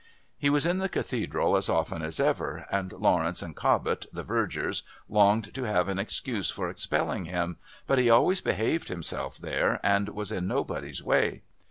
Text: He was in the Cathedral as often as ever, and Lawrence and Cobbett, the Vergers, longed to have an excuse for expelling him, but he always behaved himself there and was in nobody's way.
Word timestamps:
He 0.35 0.49
was 0.49 0.65
in 0.65 0.79
the 0.79 0.89
Cathedral 0.89 1.55
as 1.55 1.69
often 1.69 2.01
as 2.01 2.19
ever, 2.19 2.65
and 2.71 2.91
Lawrence 2.91 3.43
and 3.43 3.55
Cobbett, 3.55 4.07
the 4.11 4.23
Vergers, 4.23 4.81
longed 5.07 5.53
to 5.53 5.65
have 5.65 5.87
an 5.89 5.99
excuse 5.99 6.49
for 6.49 6.71
expelling 6.71 7.25
him, 7.25 7.57
but 7.85 7.99
he 7.99 8.09
always 8.09 8.41
behaved 8.41 8.87
himself 8.87 9.37
there 9.37 9.79
and 9.83 10.09
was 10.09 10.31
in 10.31 10.47
nobody's 10.47 11.03
way. 11.03 11.43